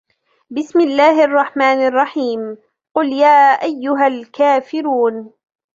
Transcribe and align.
بسم 0.49 0.79
الله 0.79 1.23
الرحمن 1.23 1.87
الرحيم 1.87 2.57
قل 2.95 3.13
يا 3.13 3.51
أيها 3.63 4.07
الكافرون 4.07 5.33